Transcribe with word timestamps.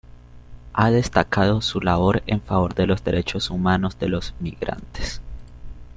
Ha 0.73 0.89
destacado 0.89 1.61
su 1.61 1.79
labor 1.79 2.23
en 2.25 2.41
favor 2.41 2.73
de 2.73 2.87
los 2.87 3.03
derechos 3.03 3.51
humanos 3.51 3.99
de 3.99 4.09
los 4.09 4.33
migrantes. 4.39 5.21